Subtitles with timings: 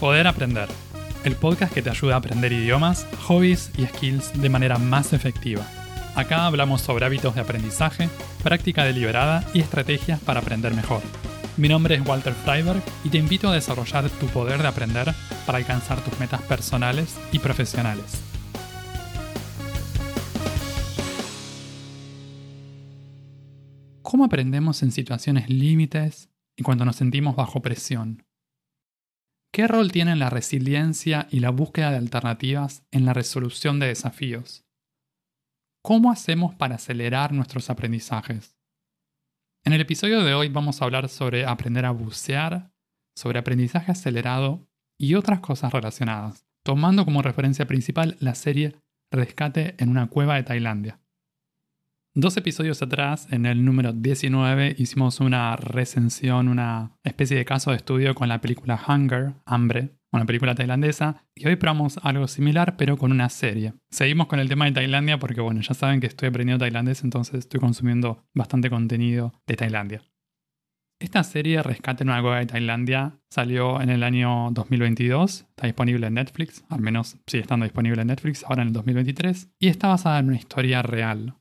[0.00, 0.68] Poder Aprender,
[1.24, 5.66] el podcast que te ayuda a aprender idiomas, hobbies y skills de manera más efectiva.
[6.14, 8.10] Acá hablamos sobre hábitos de aprendizaje,
[8.42, 11.00] práctica deliberada y estrategias para aprender mejor.
[11.56, 15.14] Mi nombre es Walter Freiberg y te invito a desarrollar tu poder de aprender
[15.46, 18.20] para alcanzar tus metas personales y profesionales.
[24.02, 28.25] ¿Cómo aprendemos en situaciones límites y cuando nos sentimos bajo presión?
[29.56, 34.66] ¿Qué rol tienen la resiliencia y la búsqueda de alternativas en la resolución de desafíos?
[35.82, 38.58] ¿Cómo hacemos para acelerar nuestros aprendizajes?
[39.64, 42.70] En el episodio de hoy vamos a hablar sobre aprender a bucear,
[43.16, 44.68] sobre aprendizaje acelerado
[45.00, 48.76] y otras cosas relacionadas, tomando como referencia principal la serie
[49.10, 51.00] Rescate en una cueva de Tailandia.
[52.18, 57.76] Dos episodios atrás, en el número 19, hicimos una recensión, una especie de caso de
[57.76, 62.96] estudio con la película Hunger, Hambre, una película tailandesa, y hoy probamos algo similar pero
[62.96, 63.74] con una serie.
[63.90, 67.40] Seguimos con el tema de Tailandia porque, bueno, ya saben que estoy aprendiendo tailandés, entonces
[67.40, 70.02] estoy consumiendo bastante contenido de Tailandia.
[70.98, 76.06] Esta serie Rescate en una cueva de Tailandia salió en el año 2022, está disponible
[76.06, 79.88] en Netflix, al menos sigue estando disponible en Netflix ahora en el 2023, y está
[79.88, 81.36] basada en una historia real.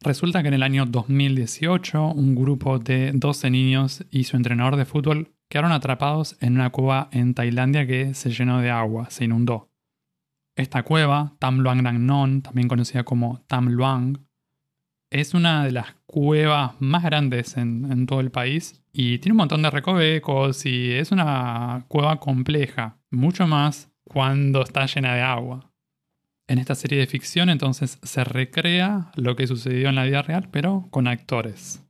[0.00, 4.84] Resulta que en el año 2018 un grupo de 12 niños y su entrenador de
[4.84, 9.70] fútbol quedaron atrapados en una cueva en Tailandia que se llenó de agua, se inundó.
[10.56, 14.26] Esta cueva, Tam Luang Nang Non, también conocida como Tam Luang,
[15.10, 19.38] es una de las cuevas más grandes en, en, todo el país y tiene un
[19.38, 25.72] montón de recovecos y es una cueva compleja, mucho más cuando está llena de agua.
[26.48, 30.48] En esta serie de ficción entonces se recrea lo que sucedió en la vida real,
[30.50, 31.82] pero con actores.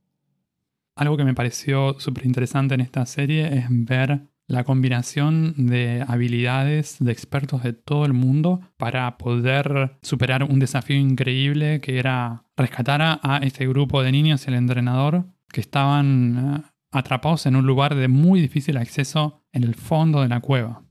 [0.95, 6.97] Algo que me pareció súper interesante en esta serie es ver la combinación de habilidades
[6.99, 13.19] de expertos de todo el mundo para poder superar un desafío increíble que era rescatar
[13.21, 17.95] a este grupo de niños y el entrenador que estaban eh, atrapados en un lugar
[17.95, 20.86] de muy difícil acceso en el fondo de la cueva.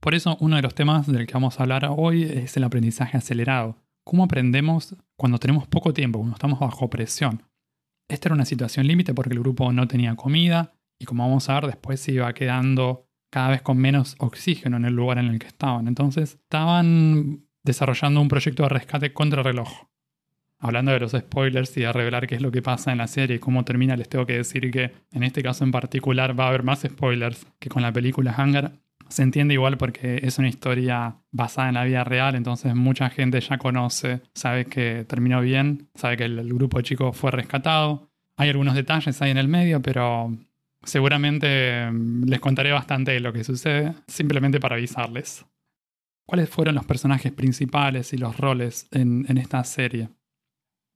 [0.00, 3.18] Por eso uno de los temas del que vamos a hablar hoy es el aprendizaje
[3.18, 3.76] acelerado.
[4.02, 7.42] ¿Cómo aprendemos cuando tenemos poco tiempo, cuando estamos bajo presión?
[8.08, 11.54] Esta era una situación límite porque el grupo no tenía comida y como vamos a
[11.54, 15.38] ver después se iba quedando cada vez con menos oxígeno en el lugar en el
[15.38, 15.86] que estaban.
[15.86, 19.68] Entonces estaban desarrollando un proyecto de rescate contra reloj.
[20.58, 23.36] Hablando de los spoilers y de revelar qué es lo que pasa en la serie
[23.36, 26.48] y cómo termina, les tengo que decir que en este caso en particular va a
[26.48, 28.72] haber más spoilers que con la película Hangar
[29.10, 33.40] se entiende igual porque es una historia basada en la vida real, entonces mucha gente
[33.40, 38.08] ya conoce, sabe que terminó bien, sabe que el, grupo de chicos fue rescatado.
[38.36, 40.32] Hay algunos detalles ahí en el medio, pero
[40.84, 45.44] seguramente mm, les contaré bastante de lo que sucede, simplemente para avisarles.
[46.24, 50.08] ¿Cuáles fueron los personajes principales y los roles en, en esta serie?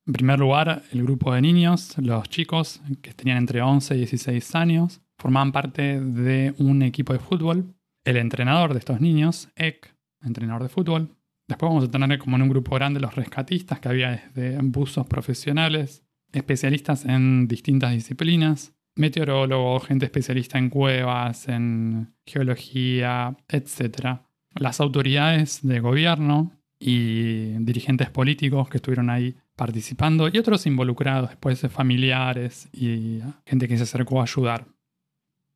[0.07, 4.55] En primer lugar, el grupo de niños, los chicos que tenían entre 11 y 16
[4.55, 7.75] años, formaban parte de un equipo de fútbol
[8.05, 11.17] el entrenador de estos niños, Ek, entrenador de fútbol.
[11.49, 15.07] Después vamos a tener como en un grupo grande los rescatistas, que había desde buzos
[15.07, 24.21] profesionales, especialistas en distintas disciplinas, meteorólogos, gente especialista en cuevas, en geología, etc.
[24.55, 31.61] Las autoridades de gobierno y dirigentes políticos que estuvieron ahí participando y otros involucrados, después
[31.71, 34.67] familiares y gente que se acercó a ayudar.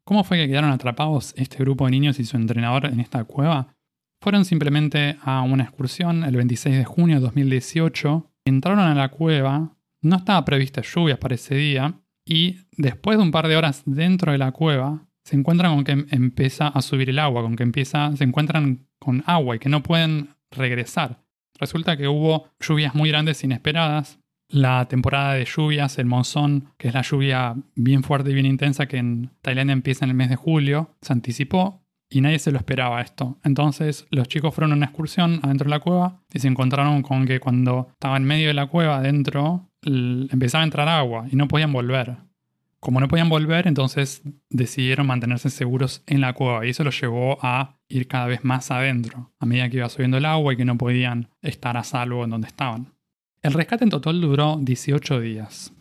[0.08, 3.76] ¿Cómo fue que quedaron atrapados este grupo de niños y su entrenador en esta cueva?
[4.22, 9.76] Fueron simplemente a una excursión el 26 de junio de 2018, entraron a la cueva,
[10.00, 14.32] no estaba prevista lluvias para ese día, y después de un par de horas dentro
[14.32, 18.16] de la cueva, se encuentran con que empieza a subir el agua, con que empieza,
[18.16, 21.22] se encuentran con agua y que no pueden regresar.
[21.60, 24.18] Resulta que hubo lluvias muy grandes inesperadas,
[24.48, 28.86] la temporada de lluvias, el monzón, que es la lluvia bien fuerte y bien intensa
[28.86, 32.58] que en Tailandia empieza en el mes de julio, se anticipó y nadie se lo
[32.58, 33.38] esperaba esto.
[33.44, 37.26] Entonces los chicos fueron a una excursión adentro de la cueva y se encontraron con
[37.26, 41.48] que cuando estaba en medio de la cueva adentro empezaba a entrar agua y no
[41.48, 42.16] podían volver.
[42.80, 47.38] Como no podían volver, entonces decidieron mantenerse seguros en la cueva y eso los llevó
[47.42, 50.64] a ir cada vez más adentro, a medida que iba subiendo el agua y que
[50.64, 52.94] no podían estar a salvo en donde estaban.
[53.42, 55.72] El rescate en total duró 18 días.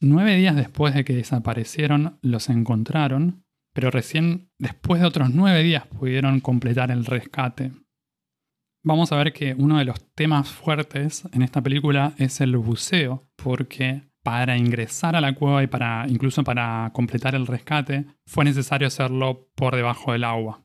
[0.00, 5.86] Nueve días después de que desaparecieron, los encontraron, pero recién después de otros nueve días
[5.86, 7.70] pudieron completar el rescate.
[8.82, 13.28] Vamos a ver que uno de los temas fuertes en esta película es el buceo,
[13.36, 18.88] porque para ingresar a la cueva y para incluso para completar el rescate fue necesario
[18.88, 20.64] hacerlo por debajo del agua.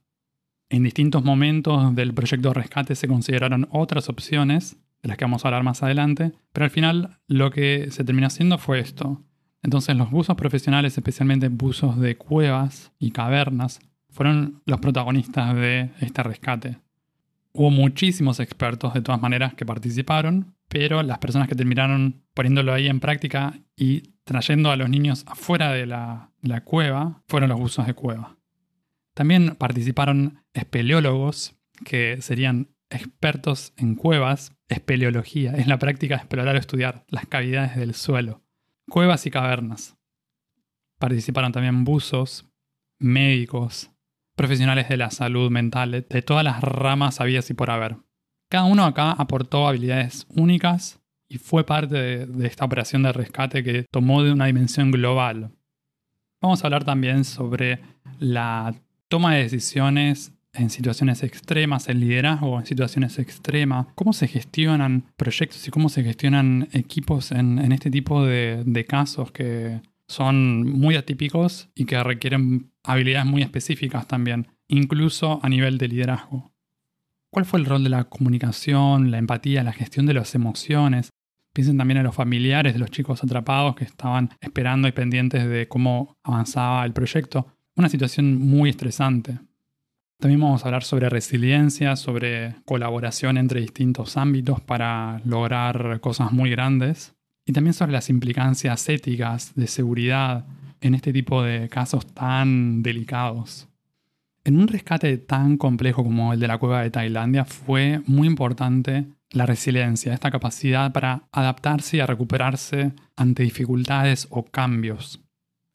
[0.69, 5.47] En distintos momentos del proyecto rescate se consideraron otras opciones, de las que vamos a
[5.47, 9.23] hablar más adelante, pero al final lo que se terminó haciendo fue esto.
[9.63, 13.79] Entonces los buzos profesionales, especialmente buzos de cuevas y cavernas,
[14.09, 16.79] fueron los protagonistas de este rescate.
[17.53, 22.88] Hubo muchísimos expertos de todas maneras que participaron, pero las personas que terminaron poniéndolo ahí
[22.88, 26.31] en práctica y trayendo a los niños afuera de la,
[26.65, 28.38] cueva fueron los buzos de cueva.
[29.13, 31.55] También participaron espeleólogos,
[31.85, 37.75] que serían expertos en cuevas, espeleología, es la práctica de explorar o estudiar las cavidades
[37.75, 38.41] del suelo,
[38.89, 39.97] cuevas y cavernas.
[40.99, 42.45] Participaron también buzos,
[42.99, 43.91] médicos,
[44.35, 47.97] profesionales de la salud mental, de todas las ramas habidas y por haber.
[48.49, 53.63] Cada uno acá aportó habilidades únicas y fue parte de, de, esta operación de rescate
[53.63, 55.51] que tomó de una dimensión global.
[56.41, 57.81] Vamos a hablar también sobre
[58.19, 58.73] la
[59.07, 65.68] toma de decisiones en situaciones extremas, el liderazgo en situaciones extremas, cómo se gestionan proyectos
[65.68, 71.69] y cómo se gestionan equipos en, este tipo de, de casos que son muy atípicos
[71.75, 76.51] y que requieren habilidades muy específicas también, incluso a nivel de liderazgo.
[77.30, 81.10] ¿Cuál fue el rol de la comunicación, la empatía, la gestión de las emociones?
[81.53, 85.68] Piensen también en los familiares de los chicos atrapados que estaban esperando y pendientes de
[85.68, 87.48] cómo avanzaba el proyecto.
[87.75, 89.39] Una situación muy estresante.
[90.19, 96.49] También vamos a hablar sobre resiliencia, sobre colaboración entre distintos ámbitos para lograr cosas muy
[96.49, 97.13] grandes.
[97.45, 100.47] Y también sobre las implicancias éticas de seguridad
[100.81, 103.69] en este tipo de casos tan delicados.
[104.43, 109.05] En un rescate tan complejo como el de la cueva de Tailandia fue muy importante
[109.31, 115.26] la resiliencia, esta capacidad para adaptarse y recuperarse ante dificultades o cambios.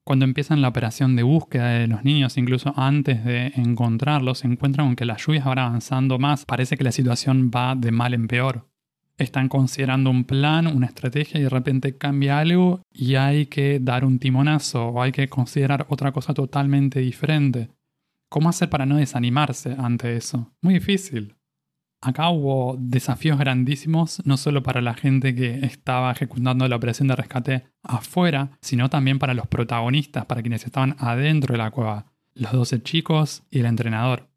[0.04, 4.88] Cuando empiezan la operación de búsqueda de los niños, incluso antes de encontrarlos, se encuentran
[4.88, 6.44] con que las lluvias van avanzando más.
[6.44, 8.68] Parece que la situación va de mal en peor.
[9.16, 14.04] Están considerando un plan, una estrategia y de repente cambia algo y hay que dar
[14.04, 17.68] un timonazo o hay que considerar otra cosa totalmente diferente.
[18.28, 20.50] ¿Cómo hacer para no desanimarse ante eso?
[20.62, 21.36] Muy difícil.
[22.04, 27.14] Acá hubo desafíos grandísimos, no solo para la gente que estaba ejecutando la operación de
[27.14, 32.50] rescate afuera, sino también para los protagonistas, para quienes estaban adentro de la cueva, los
[32.50, 34.28] 12 chicos y el entrenador.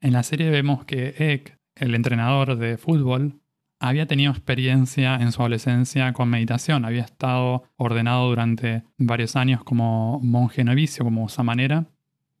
[0.00, 3.40] En la serie vemos que Ek, el entrenador de fútbol,
[3.80, 10.20] había tenido experiencia en su adolescencia con meditación, había estado ordenado durante varios años como
[10.22, 11.88] monje novicio, como manera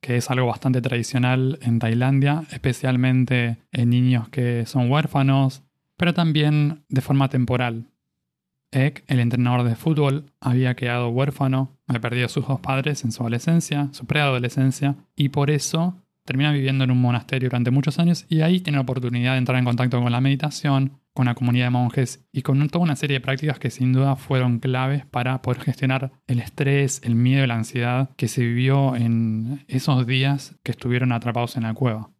[0.06, 5.64] que es algo bastante tradicional en Tailandia, especialmente en niños que son huérfanos,
[5.96, 7.86] pero también de forma temporal.
[8.70, 13.10] Ek, el entrenador de fútbol, había quedado huérfano, había perdido a sus dos padres en
[13.10, 18.26] su adolescencia, su preadolescencia, y por eso termina viviendo en un monasterio durante muchos años
[18.28, 21.66] y ahí tiene la oportunidad de entrar en contacto con la meditación, con la comunidad
[21.66, 25.40] de monjes y con toda una serie de prácticas que sin duda fueron claves para
[25.40, 30.56] poder gestionar el estrés, el miedo y la ansiedad que se vivió en esos días
[30.62, 32.10] que estuvieron atrapados en la cueva.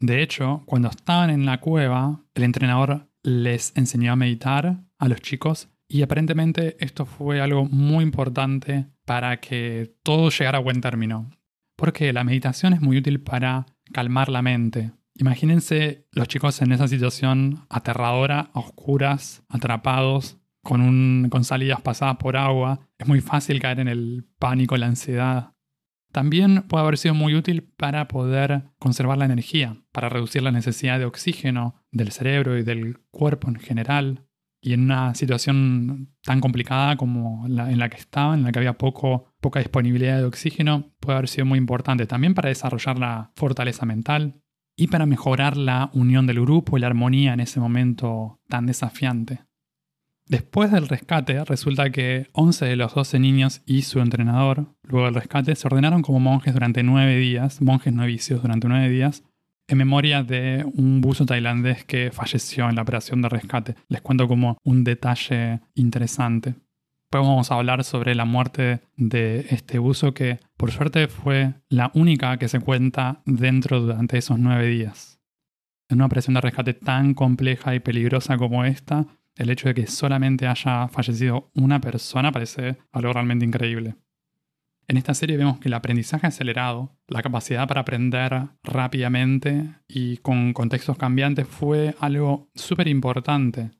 [0.00, 5.20] De hecho, cuando estaban en la cueva, el entrenador les enseñó a meditar a los
[5.20, 11.30] chicos y aparentemente esto fue algo muy importante para que todo llegara a buen término.
[11.76, 16.86] Porque la meditación es muy útil para calmar la mente, Imagínense los chicos en esa
[16.86, 22.80] situación aterradora, oscuras, atrapados, con salidas pasadas por agua.
[22.98, 25.54] Es muy fácil caer en el pánico, la ansiedad.
[26.12, 31.00] También puede haber sido muy útil para poder conservar la energía, para reducir la necesidad
[31.00, 34.24] de oxígeno del cerebro y del cuerpo en general.
[34.60, 38.58] Y en una situación tan complicada como la en la que estaba, en la que
[38.60, 42.06] había poco, poca disponibilidad de oxígeno, puede haber sido muy importante.
[42.06, 44.42] También para desarrollar la fortaleza mental,
[44.78, 49.40] y para mejorar la unión del grupo y la armonía en ese momento tan desafiante.
[50.26, 55.16] Después del rescate, resulta que 11 de los 12 niños y su entrenador, luego del
[55.16, 59.24] rescate, se ordenaron como monjes durante 9 días, monjes novicios durante 9 días,
[59.66, 63.74] en memoria de un buzo tailandés que falleció en la operación de rescate.
[63.88, 66.54] Les cuento como un detalle interesante.
[67.10, 71.90] Después vamos a hablar sobre la muerte de este buzo que por suerte fue la
[71.94, 75.18] única que se cuenta dentro durante esos nueve días.
[75.88, 79.86] En una operación de rescate tan compleja y peligrosa como esta, el hecho de que
[79.86, 83.94] solamente haya fallecido una persona parece algo realmente increíble.
[84.86, 90.52] En esta serie vemos que el aprendizaje acelerado, la capacidad para aprender rápidamente y con
[90.52, 93.77] contextos cambiantes fue algo súper importante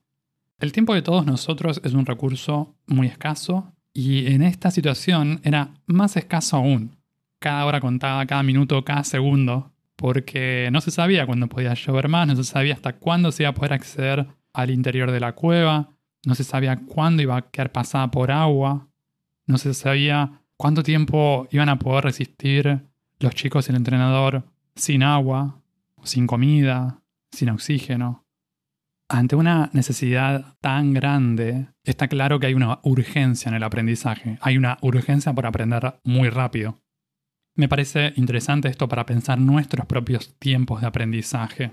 [0.59, 5.71] el tiempo de todos nosotros es un recurso muy escaso y en esta situación era
[5.85, 6.97] más escaso aún.
[7.39, 12.25] Cada hora contada, cada minuto, cada segundo porque no se sabía cuándo podía llover más,
[12.27, 15.89] no se sabía hasta cuándo se iba a poder acceder al interior de la cueva,
[16.25, 18.87] no se sabía cuándo iba a quedar pasada por agua,
[19.45, 22.81] no se sabía cuánto tiempo iban a poder resistir
[23.19, 24.43] los chicos y el entrenador
[24.75, 25.59] sin agua,
[26.03, 27.01] sin comida,
[27.31, 28.23] sin oxígeno.
[29.11, 34.55] Ante una necesidad tan grande, está claro que hay una urgencia en el aprendizaje, hay
[34.55, 36.77] una urgencia por aprender muy rápido.
[37.55, 41.71] Me parece interesante esto para pensar nuestros propios tiempos de aprendizaje.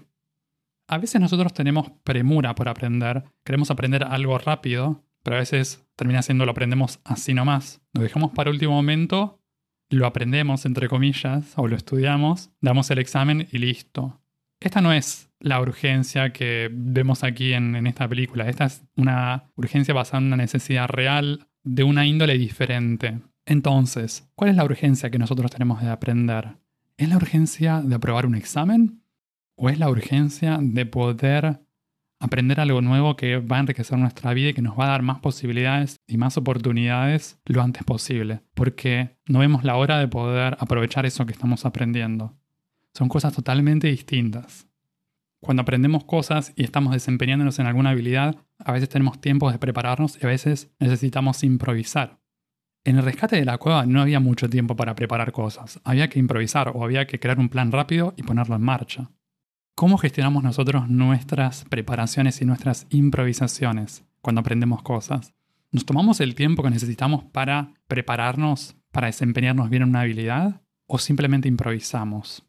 [0.89, 6.23] A veces nosotros tenemos premura por aprender, queremos aprender algo rápido, pero a veces termina
[6.23, 7.83] siendo lo aprendemos así nomás.
[7.93, 9.43] Lo dejamos para último momento,
[9.91, 14.23] lo aprendemos entre comillas o lo estudiamos, damos el examen y listo.
[14.61, 18.49] Esta no es la urgencia que vemos aquí en, esta película.
[18.49, 23.21] Esta es una urgencia basada en una necesidad real de una índole diferente.
[23.45, 26.57] Entonces, ¿cuál es la urgencia que nosotros tenemos de aprender?
[26.97, 29.03] ¿Es la urgencia de aprobar un examen?
[29.57, 31.61] ¿O es la urgencia de poder
[32.19, 35.03] aprender algo nuevo que va a enriquecer nuestra vida y que nos va a dar
[35.03, 38.41] más posibilidades y más oportunidades lo antes posible?
[38.55, 42.35] Porque no vemos la hora de poder aprovechar eso que estamos aprendiendo.
[42.97, 44.67] Son cosas totalmente distintas.
[45.43, 50.17] Cuando aprendemos cosas y estamos desempeñándonos en alguna habilidad, a veces tenemos tiempo de prepararnos
[50.17, 52.21] y a veces necesitamos improvisar.
[52.85, 56.19] En el rescate de la cueva no había mucho tiempo para preparar cosas, había que
[56.19, 59.11] improvisar o había que crear un plan rápido y ponerlo en marcha.
[59.75, 65.35] ¿Cómo gestionamos nosotros nuestras preparaciones y nuestras improvisaciones cuando aprendemos cosas?
[65.71, 70.63] ¿Nos tomamos el tiempo que necesitamos para prepararnos, para desempeñarnos bien en una habilidad?
[70.87, 72.47] ¿O simplemente improvisamos?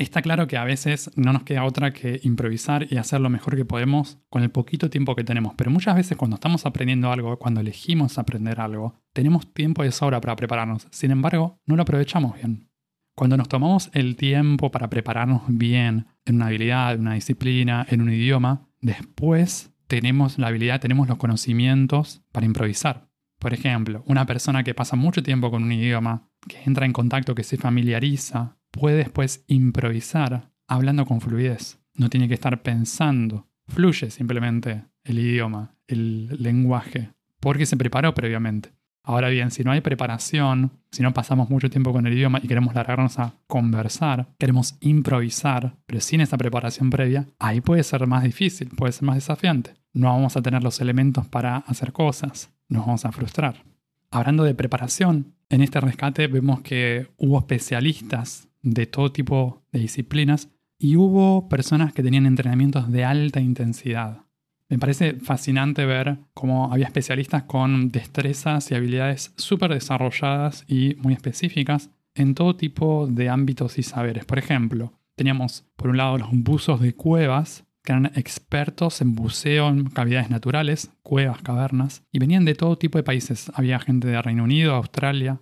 [0.00, 3.54] Está claro que a veces no nos queda otra que improvisar y hacer lo mejor
[3.54, 7.38] que podemos con el poquito tiempo que tenemos, pero muchas veces cuando estamos aprendiendo algo,
[7.38, 12.34] cuando elegimos aprender algo, tenemos tiempo de sobra para prepararnos, sin embargo, no lo aprovechamos
[12.36, 12.70] bien.
[13.14, 18.00] Cuando nos tomamos el tiempo para prepararnos bien en una habilidad, en una disciplina, en
[18.00, 23.10] un idioma, después tenemos la habilidad, tenemos los conocimientos para improvisar.
[23.38, 27.34] Por ejemplo, una persona que pasa mucho tiempo con un idioma, que entra en contacto,
[27.34, 31.78] que se familiariza, puede después improvisar hablando con fluidez.
[31.94, 33.48] No tiene que estar pensando.
[33.66, 38.72] Fluye simplemente el idioma, el lenguaje, porque se preparó previamente.
[39.02, 42.46] Ahora bien, si no hay preparación, si no pasamos mucho tiempo con el idioma y
[42.46, 48.22] queremos largarnos a conversar, queremos improvisar, pero sin esa preparación previa, ahí puede ser más
[48.22, 49.74] difícil, puede ser más desafiante.
[49.92, 53.64] No vamos a tener los elementos para hacer cosas, nos vamos a frustrar.
[54.10, 60.48] Hablando de preparación, en este rescate vemos que hubo especialistas de todo tipo de disciplinas
[60.78, 64.24] y hubo personas que tenían entrenamientos de alta intensidad.
[64.70, 71.12] Me parece fascinante ver cómo había especialistas con destrezas y habilidades súper desarrolladas y muy
[71.12, 74.24] específicas en todo tipo de ámbitos y saberes.
[74.24, 79.68] Por ejemplo, teníamos por un lado los buzos de cuevas, que eran expertos en buceo
[79.68, 83.50] en cavidades naturales, cuevas, cavernas, y venían de todo tipo de países.
[83.54, 85.40] Había gente de Reino Unido, Australia.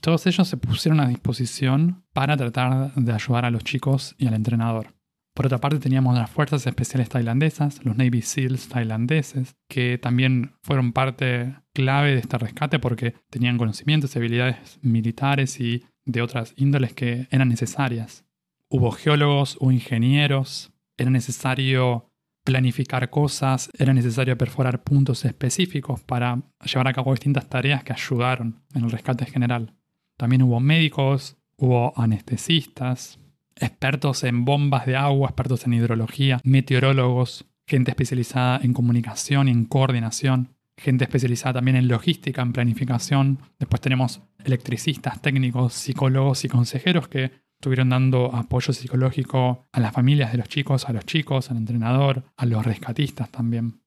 [0.00, 4.34] Todos ellos se pusieron a disposición para tratar de ayudar a los chicos y al
[4.34, 4.94] entrenador.
[5.34, 10.92] Por otra parte teníamos las Fuerzas Especiales Tailandesas, los Navy SEALs tailandeses, que también fueron
[10.92, 16.94] parte clave de este rescate porque tenían conocimientos y habilidades militares y de otras índoles
[16.94, 18.24] que eran necesarias.
[18.68, 22.10] Hubo geólogos o ingenieros, era necesario
[22.44, 28.62] planificar cosas, era necesario perforar puntos específicos para llevar a cabo distintas tareas que ayudaron
[28.74, 29.74] en el rescate general.
[30.20, 33.18] También hubo médicos, hubo anestesistas,
[33.56, 39.64] expertos en bombas de agua, expertos en hidrología, meteorólogos, gente especializada en comunicación y en
[39.64, 43.38] coordinación, gente especializada también en logística, en planificación.
[43.58, 50.32] Después tenemos electricistas, técnicos, psicólogos y consejeros que estuvieron dando apoyo psicológico a las familias
[50.32, 53.80] de los chicos, a los chicos, al entrenador, a los rescatistas también.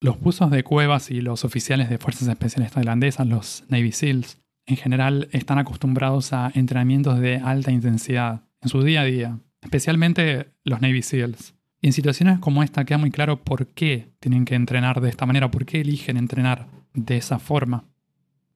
[0.00, 4.76] Los buzos de cuevas y los oficiales de Fuerzas Especiales Tailandesas, los Navy SEALs, en
[4.76, 10.80] general están acostumbrados a entrenamientos de alta intensidad, en su día a día, especialmente los
[10.80, 11.54] Navy SEALs.
[11.80, 15.26] Y en situaciones como esta queda muy claro por qué tienen que entrenar de esta
[15.26, 17.84] manera, por qué eligen entrenar de esa forma.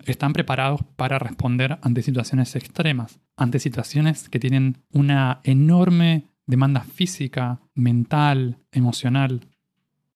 [0.05, 7.61] Están preparados para responder ante situaciones extremas, ante situaciones que tienen una enorme demanda física,
[7.75, 9.47] mental, emocional.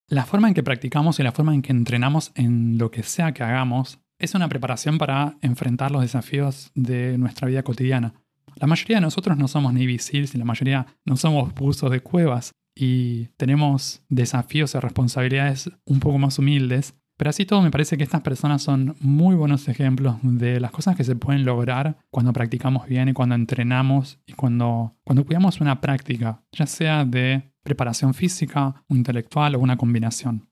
[0.09, 3.33] La forma en que practicamos y la forma en que entrenamos en lo que sea
[3.33, 8.15] que hagamos es una preparación para enfrentar los desafíos de nuestra vida cotidiana.
[8.57, 12.01] La mayoría de nosotros no somos Navy SEALs y la mayoría no somos buzos de
[12.01, 17.97] cuevas y tenemos desafíos y responsabilidades un poco más humildes, Pero así todo me parece
[17.97, 22.33] que estas personas son muy buenos ejemplos de las cosas que se pueden lograr cuando
[22.33, 28.15] practicamos bien y cuando entrenamos y cuando, cuando cuidamos una práctica, ya sea de preparación
[28.15, 30.49] física intelectual o una combinación.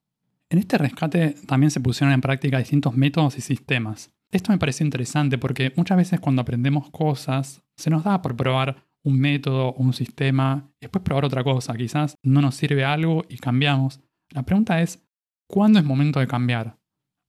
[0.52, 4.12] En este rescate también se pusieron en práctica distintos métodos y sistemas.
[4.30, 8.85] Esto me parece interesante porque muchas veces cuando aprendemos cosas se nos da por probar
[9.02, 11.75] un método un sistema y después probar otra cosa.
[11.75, 14.00] Quizás no nos sirve algo y cambiamos.
[14.30, 15.02] La pregunta es,
[15.49, 16.76] ¿Cuándo es momento de cambiar?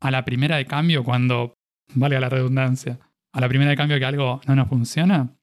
[0.01, 1.53] ¿A la primera de cambio cuando,
[1.93, 2.99] valga la redundancia,
[3.33, 5.33] a la primera de cambio que algo no nos funciona?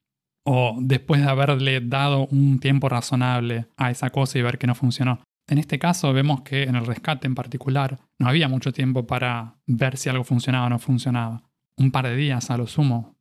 [0.45, 4.75] ¿O después de haberle dado un tiempo razonable a esa cosa y ver que no
[4.75, 5.21] funcionó?
[5.51, 9.57] En este caso vemos que en el rescate en particular no había mucho tiempo para
[9.67, 11.43] ver si algo funcionaba o no funcionaba.
[11.75, 13.17] Un par de días a lo sumo.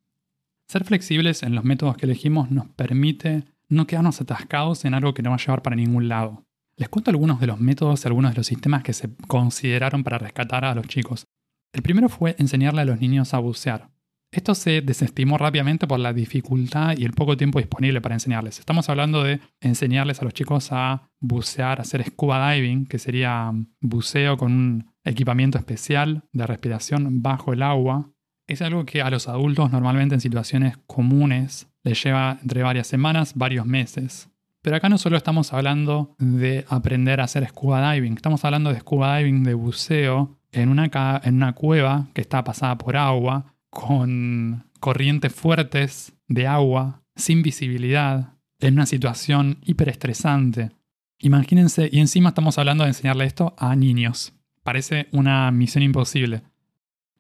[0.69, 5.23] Ser flexibles en los métodos que elegimos nos permite no quedarnos atascados en algo que
[5.23, 6.45] no va a llevar para ningún lado.
[6.77, 10.19] Les cuento algunos de los métodos y algunos de los sistemas que se consideraron para
[10.19, 11.25] rescatar a los chicos.
[11.73, 13.90] El primero fue enseñarle a los niños a bucear.
[14.33, 18.61] Esto se desestimó rápidamente por la dificultad y el poco tiempo disponible para enseñarles.
[18.61, 23.53] Estamos hablando de enseñarles a los chicos a bucear, a hacer scuba diving, que sería
[23.81, 28.09] buceo con un equipamiento especial de respiración bajo el agua.
[28.47, 33.35] Es algo que a los adultos normalmente en situaciones comunes les lleva entre varias semanas,
[33.35, 34.31] varios meses.
[34.63, 38.79] Pero acá no solo estamos hablando de aprender a hacer scuba diving, estamos hablando de
[38.79, 40.89] scuba diving de buceo en una,
[41.25, 48.35] en una cueva que está pasada por agua, con corrientes fuertes de agua, sin visibilidad,
[48.59, 50.73] en una situación hiperestresante.
[51.19, 54.33] Imagínense, y encima estamos hablando de enseñarle esto a niños.
[54.63, 56.43] Parece una misión imposible.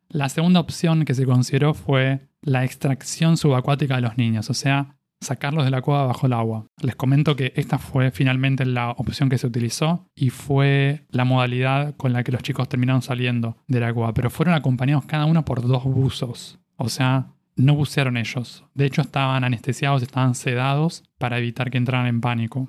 [0.08, 4.96] La segunda opción que se consideró fue la extracción subacuática de los niños, o sea,
[5.20, 6.66] sacarlos de la cueva bajo el agua.
[6.82, 11.94] Les comento que esta fue finalmente la opción que se utilizó y fue la modalidad
[11.96, 15.44] con la que los chicos terminaron saliendo de la cueva, pero fueron acompañados cada uno
[15.44, 16.58] por dos buzos.
[16.76, 18.64] O sea, no bucearon ellos.
[18.74, 22.68] De hecho, estaban anestesiados, estaban sedados para evitar que entraran en pánico.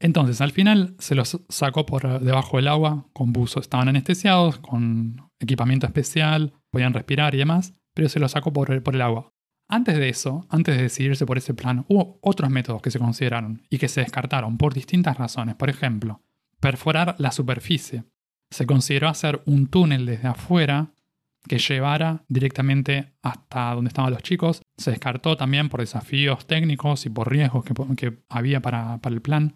[0.00, 3.62] Entonces, al final se los sacó por debajo del agua con buzos.
[3.62, 9.02] Estaban anestesiados, con equipamiento especial, podían respirar y demás, pero se los sacó por el
[9.02, 9.32] agua.
[9.72, 13.62] Antes de eso, antes de decidirse por ese plan, hubo otros métodos que se consideraron
[13.70, 15.54] y que se descartaron por distintas razones.
[15.54, 16.22] Por ejemplo,
[16.58, 18.02] perforar la superficie.
[18.50, 20.90] Se consideró hacer un túnel desde afuera
[21.46, 24.60] que llevara directamente hasta donde estaban los chicos.
[24.76, 27.64] Se descartó también por desafíos técnicos y por riesgos
[27.96, 29.54] que, había para, para el plan.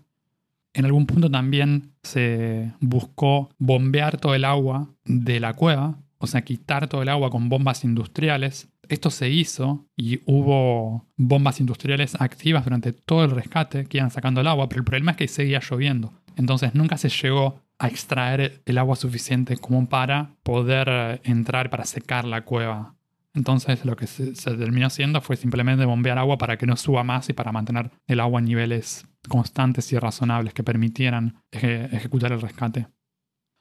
[0.74, 6.42] En algún punto también se buscó bombear todo el agua de la cueva, o sea,
[6.42, 12.64] quitar todo el agua con bombas industriales esto se hizo y hubo bombas industriales activas
[12.64, 15.60] durante todo el rescate que iban sacando el agua, pero el problema es que seguía
[15.60, 16.12] lloviendo.
[16.36, 21.84] Entonces nunca se llegó a extraer el agua suficiente como para poder eh, entrar para
[21.84, 22.94] secar la cueva.
[23.34, 27.28] Entonces lo que se, terminó haciendo fue simplemente bombear agua para que no suba más
[27.28, 32.86] y para mantener el agua a niveles constantes y razonables que permitieran ejecutar el rescate.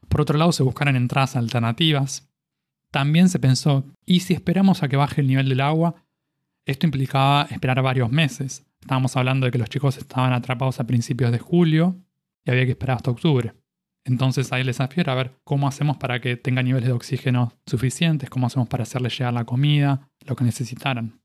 [0.10, 2.30] Por otro lado, se buscaron entradas alternativas
[2.94, 5.96] también se pensó, ¿y si esperamos a que baje el nivel del agua?
[6.64, 8.68] Esto implicaba esperar varios meses.
[8.82, 11.98] Estábamos hablando de que los chicos estaban atrapados a principios de julio
[12.46, 13.56] y había que esperar hasta octubre.
[14.06, 18.30] Entonces ahí el desafío era ver cómo hacemos para que tenga niveles de oxígeno suficientes,
[18.30, 21.20] cómo hacemos para hacerles llegar la comida, lo que necesitaran.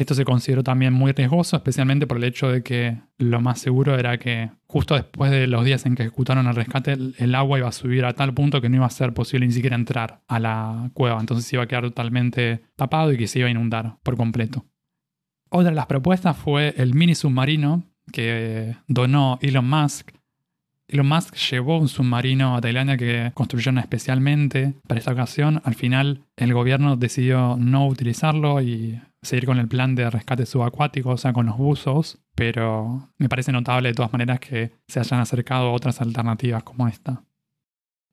[0.00, 3.98] Esto se consideró también muy riesgoso, especialmente por el hecho de que lo más seguro
[3.98, 7.68] era que justo después de los días en que ejecutaron el rescate, el agua iba
[7.68, 10.40] a subir a tal punto que no iba a ser posible ni siquiera entrar a
[10.40, 11.20] la cueva.
[11.20, 14.64] Entonces iba a quedar totalmente tapado y que se iba a inundar por completo.
[15.50, 20.12] Otra de las propuestas fue el mini submarino que donó Elon Musk.
[20.88, 25.60] Elon Musk llevó un submarino a Tailandia que construyeron especialmente para esta ocasión.
[25.62, 31.10] Al final el gobierno decidió no utilizarlo y seguir con el plan de rescate subacuático,
[31.10, 35.20] o sea, con los buzos, pero me parece notable de todas maneras que se hayan
[35.20, 37.24] acercado a otras alternativas como esta.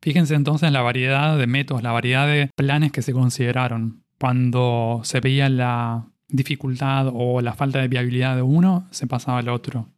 [0.02, 4.04] Fíjense entonces la variedad de métodos, la variedad de planes que se consideraron.
[4.20, 9.50] Cuando se veía la dificultad o la falta de viabilidad de uno, se pasaba al
[9.50, 9.90] otro.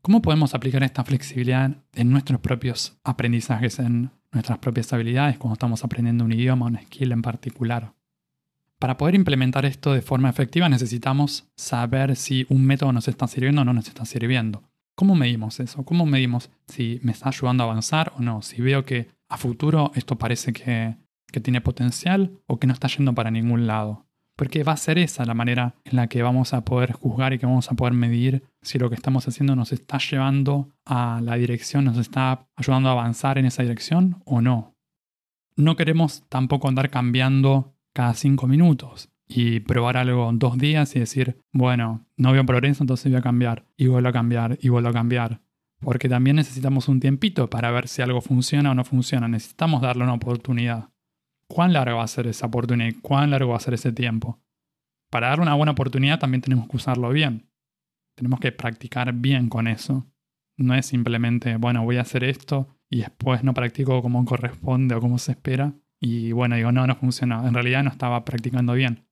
[0.00, 5.84] ¿Cómo podemos aplicar esta flexibilidad en nuestros propios aprendizajes, en nuestras propias habilidades cuando estamos
[5.84, 7.92] aprendiendo un idioma, un skill en particular?
[8.82, 13.62] Para poder implementar esto de forma efectiva necesitamos saber si un método nos está sirviendo
[13.62, 14.64] o no nos está sirviendo.
[14.96, 15.84] ¿Cómo medimos eso?
[15.84, 18.42] ¿Cómo medimos si me está ayudando a avanzar o no?
[18.42, 20.96] Si veo que a futuro esto parece que,
[21.30, 24.04] que tiene potencial o que no está yendo para ningún lado.
[24.34, 27.38] Porque va a ser esa la manera en la que vamos a poder juzgar y
[27.38, 31.36] que vamos a poder medir si lo que estamos haciendo nos está llevando a la
[31.36, 34.74] dirección, nos está ayudando a avanzar en esa dirección o no.
[35.54, 41.38] no queremos tampoco andar cambiando cada cinco minutos y probar algo dos días y decir,
[41.52, 44.92] bueno, no veo progreso, entonces voy a cambiar, y vuelvo a cambiar, y vuelvo a
[44.92, 45.40] cambiar.
[45.80, 49.26] Porque también necesitamos un tiempito para ver si algo funciona o no funciona.
[49.26, 50.90] Necesitamos darle una oportunidad.
[51.48, 52.94] ¿Cuán largo va a ser esa oportunidad?
[53.02, 54.40] ¿Cuán largo va a ser ese tiempo?
[55.10, 57.48] Para darle una buena oportunidad también tenemos que usarlo bien.
[58.14, 60.06] Tenemos que practicar bien con eso.
[60.56, 65.00] No es simplemente, bueno, voy a hacer esto y después no practico como corresponde o
[65.00, 65.74] como se espera.
[66.04, 67.46] Y bueno, digo, no, no funciona.
[67.46, 69.06] En realidad no estaba practicando bien.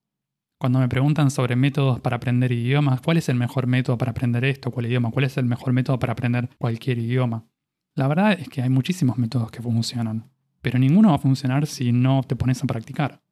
[0.59, 4.45] Cuando me preguntan sobre métodos para aprender idiomas, ¿cuál es el mejor método para aprender
[4.45, 5.13] esto, cuál idioma?
[5.13, 7.47] ¿Cuál es el mejor método para aprender cualquier idioma?
[7.95, 11.93] La verdad es que hay muchísimos métodos que funcionan, pero ninguno va a funcionar si
[11.93, 13.23] no te pones a practicar.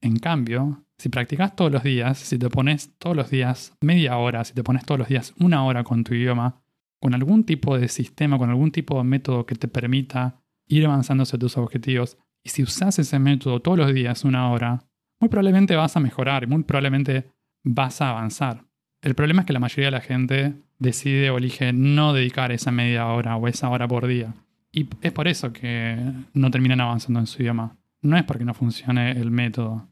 [0.00, 4.44] En cambio, si practicas todos los días, si te pones todos los días media hora,
[4.44, 6.62] si te pones todos los días una hora con tu idioma,
[7.00, 11.24] con algún tipo de sistema, con algún tipo de método que te permita ir avanzando
[11.24, 14.84] hacia tus objetivos, y si usas ese método todos los días una hora,
[15.20, 17.30] muy probablemente vas a mejorar y muy probablemente
[17.62, 18.64] vas a avanzar.
[19.02, 22.70] El problema es que la mayoría de la gente decide o elige no dedicar esa
[22.70, 24.34] media hora o esa hora por día.
[24.72, 25.96] Y es por eso que
[26.32, 27.76] no terminan avanzando en su idioma.
[28.02, 29.88] No es porque no funcione el método.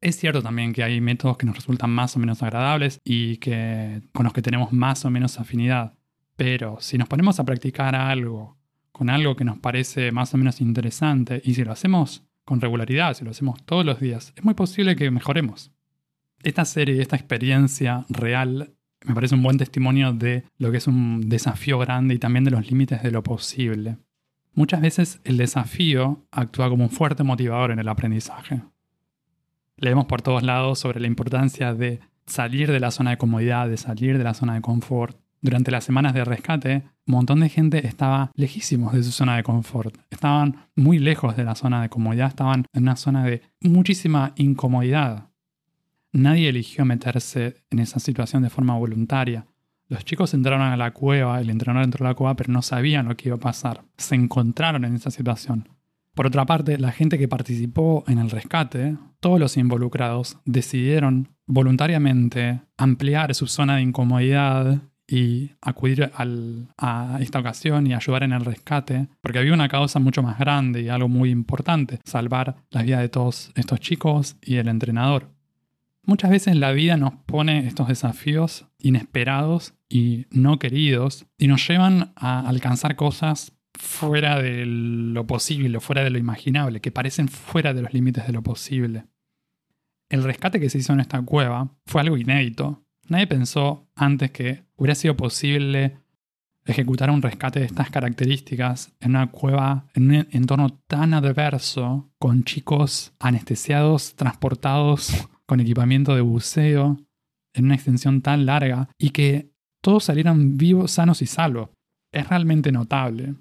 [0.00, 4.02] Es cierto también que hay métodos que nos resultan más o menos agradables y que,
[4.12, 5.94] con los que tenemos más o menos afinidad.
[6.36, 8.56] Pero si nos ponemos a practicar algo
[8.92, 13.14] con algo que nos parece más o menos interesante y si lo hacemos con regularidad,
[13.14, 15.72] si lo hacemos todos los días, es muy posible que mejoremos.
[16.42, 18.74] Esta serie, esta experiencia real,
[19.04, 22.50] me parece un buen testimonio de lo que es un desafío grande y también de
[22.50, 23.98] los límites de lo posible.
[24.54, 28.62] Muchas veces el desafío actúa como un fuerte motivador en el aprendizaje.
[29.76, 33.76] Leemos por todos lados sobre la importancia de salir de la zona de comodidad, de
[33.76, 37.84] salir de la zona de confort, durante las semanas de rescate, un montón de gente
[37.86, 39.98] estaba lejísimos de su zona de confort.
[40.08, 45.30] Estaban muy lejos de la zona de comodidad, estaban en una zona de muchísima incomodidad.
[46.12, 49.46] Nadie eligió meterse en esa situación de forma voluntaria.
[49.88, 53.08] Los chicos entraron a la cueva, el entrenador entró a la cueva, pero no sabían
[53.08, 53.82] lo que iba a pasar.
[53.96, 55.68] Se encontraron en esa situación.
[56.14, 62.60] Por otra parte, la gente que participó en el rescate, todos los involucrados, decidieron voluntariamente
[62.76, 69.08] ampliar su zona de incomodidad y acudir a esta ocasión y ayudar en el rescate,
[69.20, 73.10] porque había una causa mucho más grande y algo muy importante, salvar la vida de
[73.10, 75.28] todos estos chicos y el entrenador.
[76.04, 82.14] Muchas veces la vida nos pone estos desafíos inesperados y no queridos y nos llevan
[82.16, 87.82] a alcanzar cosas fuera de lo posible, fuera de lo imaginable, que parecen fuera de
[87.82, 89.04] los límites de lo posible.
[90.08, 92.82] El rescate que se hizo en esta cueva fue algo inédito.
[93.08, 95.98] Nadie pensó antes que hubiera sido posible
[96.64, 102.44] ejecutar un rescate de estas características en una cueva, en un entorno tan adverso, con
[102.44, 107.00] chicos anestesiados, transportados con equipamiento de buceo,
[107.52, 111.70] en una extensión tan larga, y que todos salieran vivos, sanos y salvos.
[112.12, 113.34] Es realmente notable.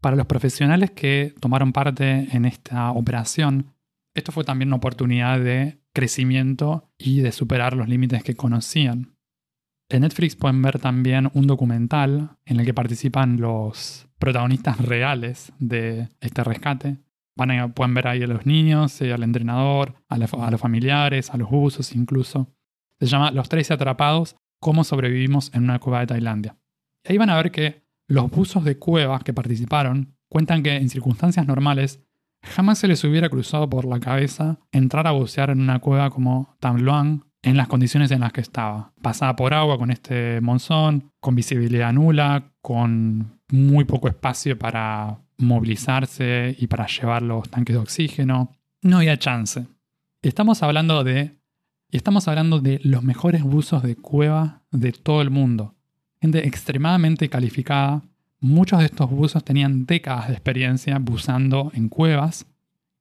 [0.00, 3.74] Para los profesionales que tomaron parte en esta operación,
[4.14, 9.16] esto fue también una oportunidad de crecimiento y de superar los límites que conocían.
[9.90, 16.08] En Netflix pueden ver también un documental en el que participan los protagonistas reales de
[16.20, 16.98] este rescate.
[17.36, 21.36] Van a, pueden ver ahí a los niños, eh, al entrenador, a, los familiares, a
[21.36, 22.54] los buzos incluso.
[23.00, 26.56] Se llama Los 13 atrapados, cómo sobrevivimos en una cueva de Tailandia.
[27.08, 31.44] Ahí van a ver que los buzos de cuevas que participaron cuentan que en circunstancias
[31.44, 32.04] normales
[32.48, 36.56] jamás se les hubiera cruzado por la cabeza entrar a bucear en una cueva como
[36.60, 38.92] Tam Luang en las condiciones en las que estaba.
[39.00, 46.56] Pasada por agua con este monzón, con visibilidad nula, con muy poco espacio para movilizarse
[46.58, 48.52] y para llevar los tanques de oxígeno.
[48.82, 49.66] No había chance.
[50.22, 51.36] Estamos hablando de.
[51.90, 55.74] Estamos hablando de los mejores buzos de cueva de todo el mundo.
[56.20, 58.02] Gente extremadamente calificada.
[58.40, 62.46] Muchos de estos buzos tenían décadas de experiencia buzando en cuevas.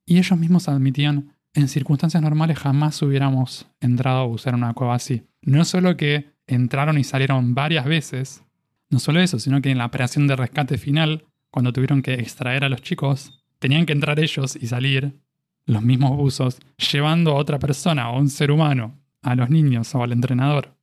[0.06, 5.24] Y ellos mismos admitían en circunstancias normales jamás hubiéramos entrado a buscar una cueva así.
[5.42, 8.44] No solo que entraron y salieron varias veces,
[8.90, 12.64] no solo eso, sino que en la operación de rescate final, cuando tuvieron que extraer
[12.64, 15.20] a los chicos, tenían que entrar ellos y salir,
[15.66, 16.60] los mismos buzos,
[16.92, 20.77] llevando a otra persona o un ser humano, a los niños o al entrenador.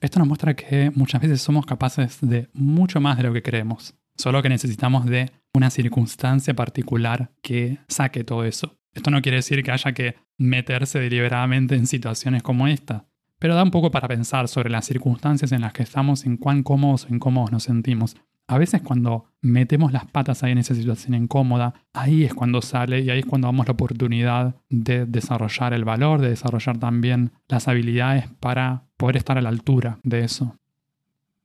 [0.00, 3.94] Esto nos muestra que muchas veces somos capaces de mucho más de lo que creemos,
[4.16, 8.78] solo que necesitamos de una circunstancia particular que saque todo eso.
[8.94, 13.08] Esto no quiere decir que haya que meterse deliberadamente en situaciones como esta,
[13.38, 16.62] pero da un poco para pensar sobre las circunstancias en las que estamos, en cuán
[16.62, 18.16] cómodos o incómodos nos sentimos.
[18.50, 23.00] A veces cuando metemos las patas ahí en esa situación incómoda, ahí es cuando sale
[23.00, 27.68] y ahí es cuando damos la oportunidad de desarrollar el valor, de desarrollar también las
[27.68, 30.56] habilidades para poder estar a la altura de eso.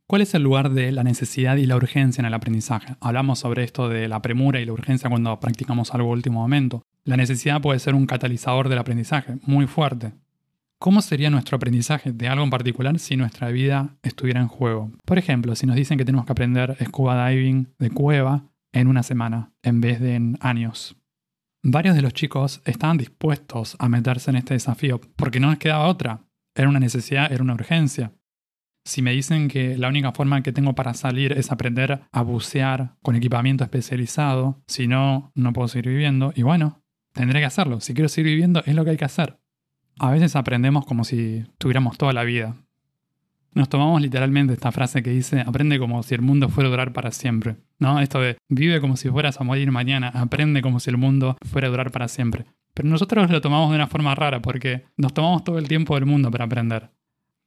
[0.07, 2.95] ¿Cuál es el lugar de la necesidad y la urgencia en el aprendizaje?
[3.01, 6.83] Hablamos sobre esto de la premura y la urgencia cuando practicamos algo último momento.
[7.03, 10.13] La necesidad puede ser un catalizador del aprendizaje, muy fuerte.
[10.83, 14.91] ¿Cómo sería nuestro aprendizaje de algo en particular si nuestra vida estuviera en juego?
[15.05, 19.01] Por ejemplo, si nos dicen que tenemos que aprender scuba diving de cueva en una
[19.01, 20.97] semana en vez de en años.
[21.63, 25.87] Varios de los chicos estaban dispuestos a meterse en este desafío porque no les quedaba
[25.87, 26.25] otra.
[26.53, 28.11] Era una necesidad, era una urgencia.
[28.85, 32.97] Si me dicen que la única forma que tengo para salir es aprender a bucear
[33.01, 37.79] con equipamiento especializado, si no, no puedo seguir viviendo, y bueno, tendré que hacerlo.
[37.79, 39.42] Si quiero seguir viviendo, es lo que hay que hacer.
[39.99, 42.55] A veces aprendemos como si tuviéramos toda la vida.
[43.53, 46.93] Nos tomamos literalmente esta frase que dice, aprende como si el mundo fuera a durar
[46.93, 47.57] para siempre.
[47.77, 47.99] ¿No?
[47.99, 51.67] Esto de, vive como si fueras a morir mañana, aprende como si el mundo fuera
[51.67, 52.45] a durar para siempre.
[52.73, 56.07] Pero nosotros lo tomamos de una forma rara porque nos tomamos todo el tiempo del
[56.07, 56.89] mundo para aprender.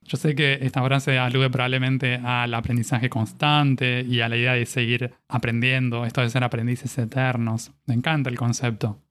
[0.03, 4.65] Yo sé que esta frase alude probablemente al aprendizaje constante y a la idea de
[4.65, 7.73] seguir aprendiendo, esto de ser aprendices eternos.
[7.87, 9.03] Me encanta el concepto.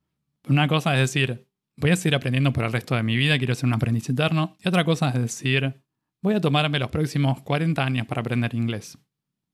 [0.48, 1.45] Una cosa es decir,
[1.76, 4.56] voy a seguir aprendiendo por el resto de mi vida, quiero ser un aprendiz eterno.
[4.62, 5.82] Y otra cosa es decir,
[6.22, 8.98] voy a tomarme los próximos 40 años para aprender inglés.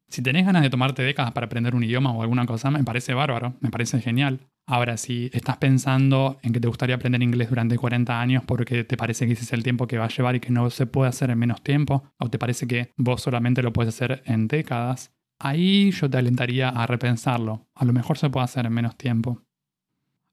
[0.08, 3.14] Si tenés ganas de tomarte décadas para aprender un idioma o alguna cosa, me parece
[3.14, 4.40] bárbaro, me parece genial.
[4.66, 8.96] Ahora, si estás pensando en que te gustaría aprender inglés durante 40 años porque te
[8.96, 11.08] parece que ese es el tiempo que va a llevar y que no se puede
[11.08, 15.12] hacer en menos tiempo, o te parece que vos solamente lo puedes hacer en décadas,
[15.40, 17.66] ahí yo te alentaría a repensarlo.
[17.74, 19.42] A lo mejor se puede hacer en menos tiempo.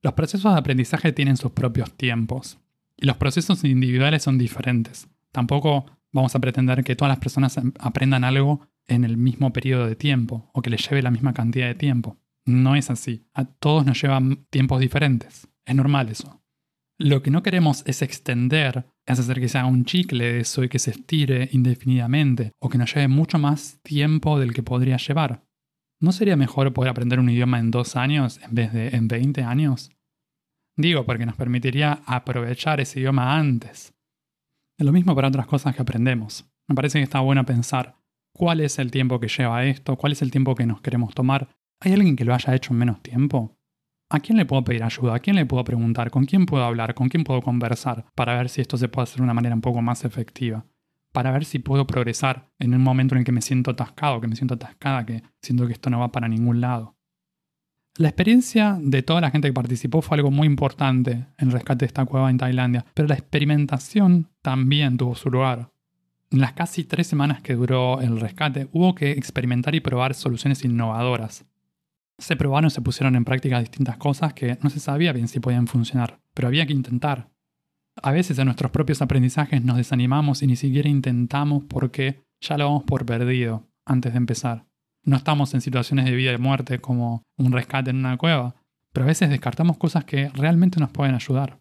[0.02, 2.58] Los procesos de aprendizaje tienen sus propios tiempos
[2.96, 5.10] y los procesos individuales son diferentes.
[5.32, 9.96] Tampoco vamos a pretender que todas las personas aprendan algo en el mismo periodo de
[9.96, 12.18] tiempo o que les lleve la misma cantidad de tiempo.
[12.46, 13.28] No es así.
[13.34, 15.48] A todos nos llevan tiempos diferentes.
[15.66, 16.42] Es normal eso.
[16.98, 20.70] Lo que no queremos es extender, es hacer que se un chicle de eso y
[20.70, 25.44] que se estire indefinidamente o que nos lleve mucho más tiempo del que podría llevar.
[26.02, 29.44] ¿No sería mejor poder aprender un idioma en dos años en vez de en 20
[29.44, 29.92] años?
[30.78, 33.94] Digo, porque nos permitiría aprovechar ese idioma antes.
[34.78, 36.50] Es lo mismo para otras cosas que aprendemos.
[36.70, 37.98] Me parece que está bueno pensar
[38.34, 41.50] cuál es el tiempo que lleva esto, cuál es el tiempo que nos queremos tomar.
[41.82, 43.58] ¿Hay alguien que lo haya hecho en menos tiempo?
[44.10, 45.16] ¿A quién le puedo pedir ayuda?
[45.16, 46.12] ¿A quién le puedo preguntar?
[46.12, 46.94] ¿Con quién puedo hablar?
[46.94, 48.06] ¿Con quién puedo conversar?
[48.16, 50.66] Para ver si esto se puede hacer de una manera un poco más efectiva
[51.12, 54.28] para ver si puedo progresar en un momento en el que me siento atascado, que
[54.28, 56.96] me siento atascada, que siento que esto no va para ningún lado.
[57.98, 61.80] La experiencia de toda la gente que participó fue algo muy importante en el rescate
[61.80, 65.72] de esta cueva en Tailandia, pero la experimentación también tuvo su lugar.
[66.32, 70.64] En las casi tres semanas que duró el rescate hubo que experimentar y probar soluciones
[70.64, 71.46] innovadoras.
[72.20, 75.40] Se probaron y se pusieron en práctica distintas cosas que no se sabía bien si
[75.40, 77.30] podían funcionar, pero había que intentar.
[78.02, 82.66] A veces en nuestros propios aprendizajes nos desanimamos y ni siquiera intentamos porque ya lo
[82.66, 84.66] vamos por perdido antes de empezar.
[85.04, 88.56] No estamos en situaciones de vida y muerte como un rescate en una cueva,
[88.94, 91.60] pero a veces descartamos cosas que realmente nos pueden ayudar.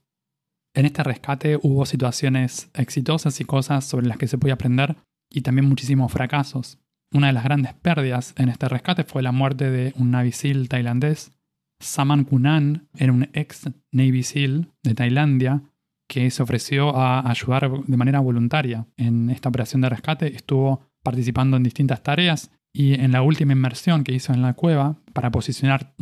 [0.74, 4.96] En este rescate hubo situaciones exitosas y cosas sobre las que se podía aprender
[5.30, 6.78] y también muchísimos fracasos.
[7.12, 10.68] Una de las grandes pérdidas en este rescate fue la muerte de un Navy SEAL
[10.68, 11.32] tailandés.
[11.80, 15.62] Saman Kunan era un ex Navy SEAL de Tailandia
[16.08, 20.34] que se ofreció a ayudar de manera voluntaria en esta operación de rescate.
[20.34, 24.96] Estuvo participando en distintas tareas y en la última inmersión que hizo en la cueva
[25.12, 25.94] para posicionar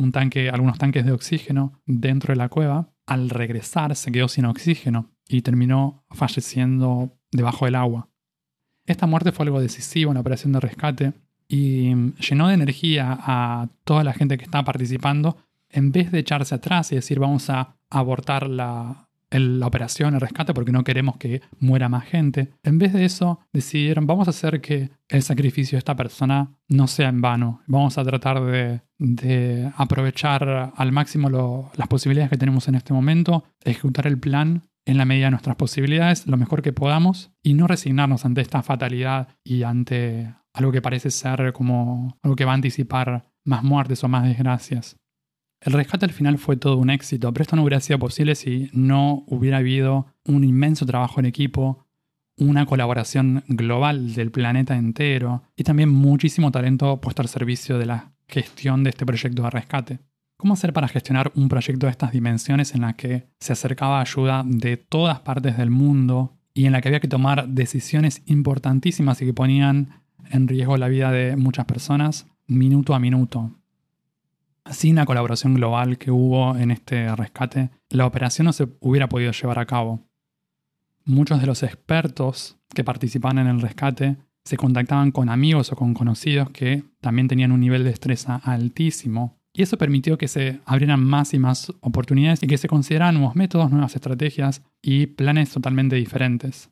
[0.51, 5.41] algunos tanques de oxígeno dentro de la cueva, al regresar se quedó sin oxígeno y
[5.41, 8.09] terminó falleciendo debajo del agua.
[8.85, 11.13] Esta muerte fue algo decisivo en la operación de rescate
[11.49, 15.37] y llenó de energía a toda la gente que estaba participando
[15.69, 20.53] en vez de echarse atrás y decir vamos a abortar la, la operación, el rescate,
[20.53, 22.53] porque no queremos que muera más gente.
[22.63, 26.87] En vez de eso, decidieron, vamos a hacer que el sacrificio de esta persona no
[26.87, 27.61] sea en vano.
[27.67, 34.07] Vamos a tratar de, aprovechar al máximo las posibilidades que tenemos en este momento, ejecutar
[34.07, 38.23] el plan en la medida de nuestras posibilidades, lo mejor que podamos, y no resignarnos
[38.25, 43.29] ante esta fatalidad y ante algo que parece ser como algo que va a anticipar
[43.43, 44.97] más muertes o más desgracias.
[45.61, 48.69] El rescate al final fue todo un éxito, pero esto no hubiera sido posible si
[48.73, 51.85] no hubiera habido un inmenso trabajo en equipo,
[52.37, 58.11] una colaboración global del planeta entero y también muchísimo talento puesto al servicio de la
[58.27, 59.99] gestión de este proyecto de rescate.
[60.37, 64.43] ¿Cómo hacer para gestionar un proyecto de estas dimensiones en la que se acercaba ayuda
[64.45, 69.25] de todas partes del mundo y en la que había que tomar decisiones importantísimas y
[69.25, 72.27] que ponían en riesgo la vida de muchas personas?
[72.47, 73.51] minuto a minuto.
[74.71, 79.31] Sin la colaboración global que hubo en este rescate, la operación no se hubiera podido
[79.31, 80.07] llevar a cabo.
[81.05, 85.93] Muchos de los expertos que participaban en el rescate se contactaban con amigos o con
[85.93, 89.37] conocidos que también tenían un nivel de destreza altísimo.
[89.53, 93.35] Y eso permitió que se abrieran más y más oportunidades y que se consideraran nuevos
[93.35, 96.69] métodos, nuevas estrategias y planes totalmente diferentes.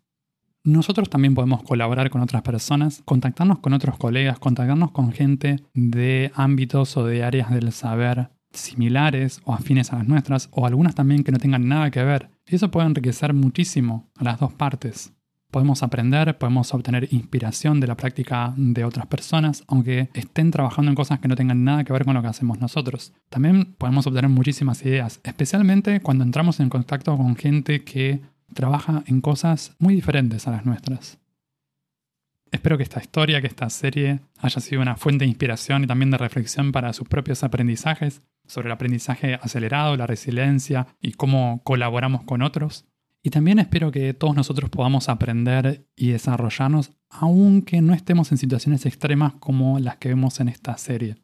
[0.65, 6.32] Nosotros también podemos colaborar con otras personas, contactarnos con otros colegas, contactarnos con gente de
[6.34, 11.23] ámbitos o de áreas del saber similares o afines a las nuestras, o algunas también
[11.23, 12.32] que no tengan nada que ver.
[12.47, 15.13] Eso puede enriquecer muchísimo a las dos partes.
[15.51, 20.95] Podemos aprender, podemos obtener inspiración de la práctica de otras personas, aunque estén trabajando en
[20.95, 23.13] cosas que no tengan nada que ver con lo que hacemos nosotros.
[23.30, 28.21] También podemos obtener muchísimas ideas, especialmente cuando entramos en contacto con gente que
[28.53, 31.19] trabaja en cosas muy diferentes a las nuestras.
[32.51, 36.12] Espero que esta historia, que esta serie haya sido una fuente de inspiración y también
[36.12, 42.23] de reflexión para sus propios aprendizajes sobre el aprendizaje acelerado, la resiliencia y cómo colaboramos
[42.23, 42.86] con otros.
[43.23, 48.86] Y también espero que todos nosotros podamos aprender y desarrollarnos aunque no estemos en situaciones
[48.86, 51.15] extremas como las que vemos en esta serie.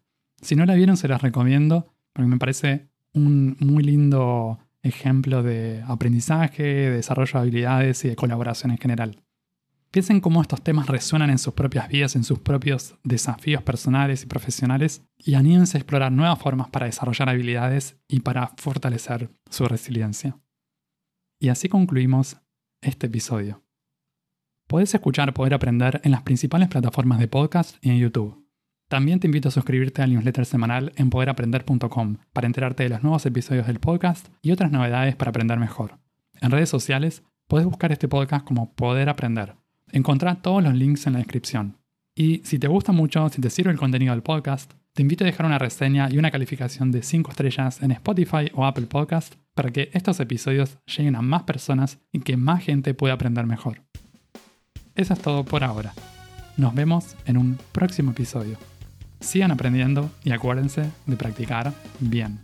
[0.41, 5.83] Si no la vieron se las recomiendo porque me parece un muy lindo ejemplo de
[5.87, 9.23] aprendizaje, de desarrollo de habilidades y de colaboración en general.
[9.91, 14.25] Piensen cómo estos temas resuenan en sus propias vidas, en sus propios desafíos personales y
[14.25, 20.39] profesionales, y anímense a explorar nuevas formas para desarrollar habilidades y para fortalecer su resiliencia.
[21.39, 22.37] Y así concluimos
[22.81, 23.63] este episodio.
[24.67, 28.40] Puedes escuchar Poder Aprender en las principales plataformas de podcast y en YouTube.
[28.91, 33.25] También te invito a suscribirte al newsletter semanal en poderaprender.com para enterarte de los nuevos
[33.25, 35.97] episodios del podcast y otras novedades para aprender mejor.
[36.41, 39.55] En redes sociales puedes buscar este podcast como Poder Aprender.
[39.93, 41.77] Encontrá todos los links en la descripción.
[42.15, 45.27] Y si te gusta mucho, si te sirve el contenido del podcast, te invito a
[45.27, 49.71] dejar una reseña y una calificación de 5 estrellas en Spotify o Apple Podcast para
[49.71, 53.83] que estos episodios lleguen a más personas y que más gente pueda aprender mejor.
[54.95, 55.93] Eso es todo por ahora.
[56.57, 58.57] Nos vemos en un próximo episodio.
[59.21, 62.39] Sigan aprendiendo y acuérdense de practicar bien.